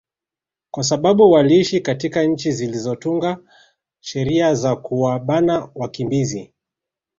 [0.71, 3.37] kwa sababu waliiishi katika nchi zilizotunga
[4.01, 6.53] sheria za kuwabana wakimbizi